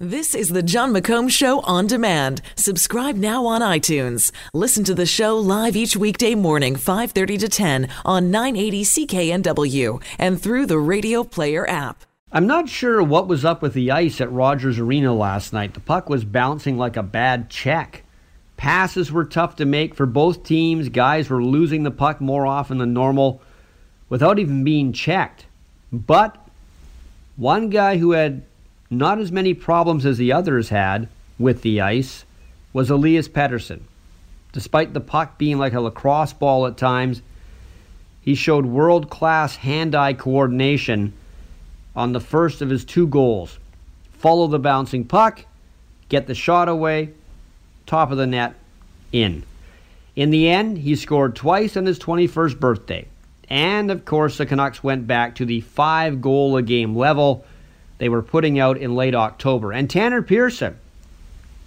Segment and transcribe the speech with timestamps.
[0.00, 2.42] This is the Jon McComb Show on demand.
[2.56, 4.32] Subscribe now on iTunes.
[4.52, 10.42] Listen to the show live each weekday morning, 5:30 to 10 on 980 CKNW and
[10.42, 12.02] through the Radio Player app.
[12.32, 15.74] I'm not sure what was up with the ice at Rogers Arena last night.
[15.74, 18.02] The puck was bouncing like a bad check.
[18.56, 20.88] Passes were tough to make for both teams.
[20.88, 23.40] Guys were losing the puck more often than normal
[24.08, 25.46] without even being checked.
[25.92, 26.36] But
[27.36, 28.42] one guy who had
[28.98, 31.08] not as many problems as the others had
[31.38, 32.24] with the ice
[32.72, 33.80] was Elias Pettersson.
[34.52, 37.22] Despite the puck being like a lacrosse ball at times,
[38.20, 41.12] he showed world class hand eye coordination
[41.96, 43.58] on the first of his two goals.
[44.12, 45.44] Follow the bouncing puck,
[46.08, 47.10] get the shot away,
[47.86, 48.54] top of the net,
[49.12, 49.44] in.
[50.16, 53.06] In the end, he scored twice on his 21st birthday.
[53.48, 57.44] And of course, the Canucks went back to the five goal a game level
[57.98, 59.72] they were putting out in late October.
[59.72, 60.78] And Tanner Pearson,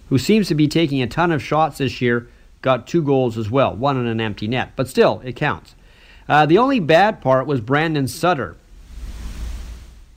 [0.09, 2.27] who seems to be taking a ton of shots this year,
[2.61, 4.71] got two goals as well, one on an empty net.
[4.75, 5.75] But still, it counts.
[6.27, 8.57] Uh, the only bad part was Brandon Sutter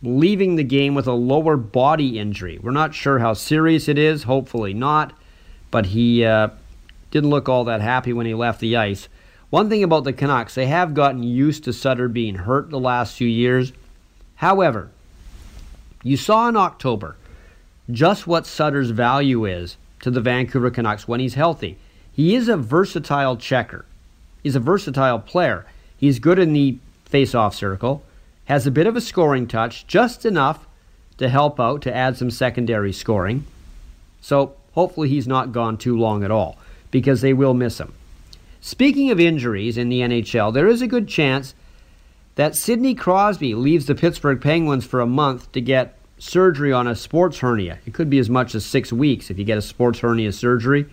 [0.02, 2.58] leaving the game with a lower body injury.
[2.60, 5.12] We're not sure how serious it is, hopefully not,
[5.70, 6.48] but he uh,
[7.10, 9.08] didn't look all that happy when he left the ice.
[9.50, 13.16] One thing about the Canucks, they have gotten used to Sutter being hurt the last
[13.16, 13.72] few years.
[14.36, 14.90] However,
[16.02, 17.16] you saw in October
[17.90, 21.76] just what Sutter's value is to the Vancouver Canucks when he's healthy.
[22.12, 23.84] He is a versatile checker.
[24.42, 25.66] He's a versatile player.
[25.96, 28.02] He's good in the face-off circle,
[28.46, 30.66] has a bit of a scoring touch, just enough
[31.18, 33.44] to help out to add some secondary scoring.
[34.20, 36.56] So hopefully he's not gone too long at all
[36.90, 37.92] because they will miss him.
[38.60, 41.54] Speaking of injuries in the NHL, there is a good chance
[42.40, 46.96] that Sidney Crosby leaves the Pittsburgh Penguins for a month to get surgery on a
[46.96, 47.80] sports hernia.
[47.84, 50.86] It could be as much as six weeks if you get a sports hernia surgery.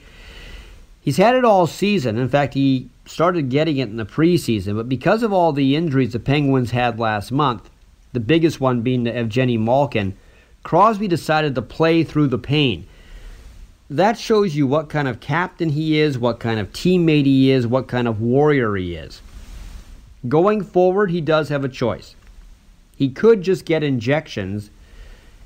[0.99, 2.17] He's had it all season.
[2.17, 6.11] In fact, he started getting it in the preseason, but because of all the injuries
[6.11, 7.69] the Penguins had last month,
[8.11, 10.17] the biggest one being to Evgeny Malkin,
[10.63, 12.85] Crosby decided to play through the pain.
[13.89, 17.65] That shows you what kind of captain he is, what kind of teammate he is,
[17.65, 19.21] what kind of warrior he is.
[20.27, 22.15] Going forward, he does have a choice.
[22.95, 24.71] He could just get injections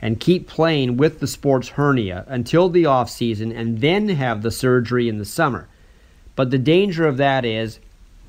[0.02, 4.52] and keep playing with the sports hernia until the off season and then have the
[4.52, 5.68] surgery in the summer.
[6.36, 7.80] But the danger of that is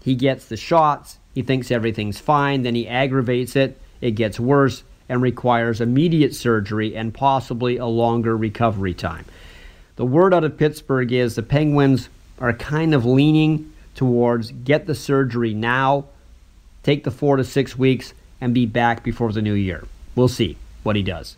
[0.03, 4.82] he gets the shots, he thinks everything's fine, then he aggravates it, it gets worse
[5.09, 9.24] and requires immediate surgery and possibly a longer recovery time.
[9.97, 14.94] The word out of Pittsburgh is the Penguins are kind of leaning towards get the
[14.94, 16.06] surgery now
[16.82, 19.84] take the four to six weeks, and be back before the new year.
[20.16, 21.37] We'll see what he does.